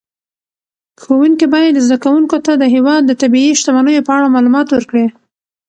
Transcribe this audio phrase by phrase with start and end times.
[1.01, 5.05] ښوونکي باید زده کوونکو ته د هېواد د طبیعي شتمنیو په اړه معلومات ورکړي.